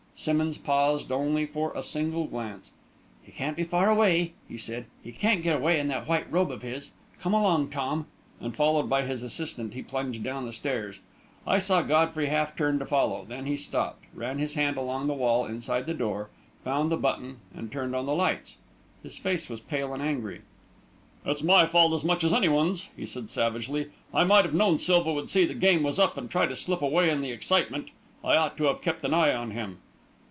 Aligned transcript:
Simmonds 0.15 0.59
paused 0.59 1.11
only 1.11 1.47
for 1.47 1.73
a 1.73 1.81
single 1.81 2.27
glance. 2.27 2.69
"He 3.23 3.31
can't 3.31 3.57
be 3.57 3.63
far 3.63 3.89
away!" 3.89 4.33
he 4.47 4.55
said. 4.55 4.85
"He 5.03 5.11
can't 5.11 5.41
get 5.41 5.55
away 5.55 5.79
in 5.79 5.87
that 5.87 6.07
white 6.07 6.31
robe 6.31 6.51
of 6.51 6.61
his. 6.61 6.93
Come 7.19 7.33
along, 7.33 7.71
Tom!" 7.71 8.05
and, 8.39 8.55
followed 8.55 8.87
by 8.87 9.01
his 9.01 9.23
assistant, 9.23 9.73
he 9.73 9.81
plunged 9.81 10.21
down 10.21 10.45
the 10.45 10.53
stairs. 10.53 10.99
I 11.47 11.57
saw 11.57 11.81
Godfrey 11.81 12.27
half 12.27 12.55
turn 12.55 12.77
to 12.77 12.85
follow; 12.85 13.25
then 13.27 13.47
he 13.47 13.57
stopped, 13.57 14.03
ran 14.13 14.37
his 14.37 14.53
hand 14.53 14.77
along 14.77 15.07
the 15.07 15.15
wall 15.15 15.43
inside 15.47 15.87
the 15.87 15.93
door, 15.95 16.29
found 16.63 16.91
the 16.91 16.97
button, 16.97 17.37
and 17.55 17.71
turned 17.71 17.95
on 17.95 18.05
the 18.05 18.13
lights. 18.13 18.57
His 19.01 19.17
face 19.17 19.49
was 19.49 19.59
pale 19.59 19.91
and 19.91 20.03
angry. 20.03 20.41
"It's 21.25 21.41
my 21.41 21.65
fault 21.65 21.93
as 21.95 22.03
much 22.03 22.23
as 22.23 22.31
anyone's," 22.31 22.89
he 22.95 23.07
said 23.07 23.31
savagely. 23.31 23.87
"I 24.13 24.23
might 24.25 24.45
have 24.45 24.53
known 24.53 24.77
Silva 24.77 25.11
would 25.13 25.31
see 25.31 25.45
the 25.47 25.55
game 25.55 25.81
was 25.81 25.97
up, 25.97 26.15
and 26.15 26.29
try 26.29 26.45
to 26.45 26.55
slip 26.55 26.83
away 26.83 27.09
in 27.09 27.21
the 27.21 27.31
excitement. 27.31 27.89
I 28.23 28.35
ought 28.37 28.55
to 28.57 28.65
have 28.65 28.83
kept 28.83 29.03
an 29.03 29.15
eye 29.15 29.33
on 29.33 29.49
him." 29.49 29.79